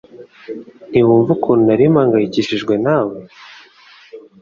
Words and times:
Ntiwumva 0.89 1.29
ukuntu 1.37 1.63
nari 1.65 1.83
mpangayikishijwe 1.93 2.73
nawe 2.85 3.17